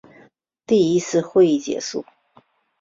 [0.65, 2.03] 第一次会议结束。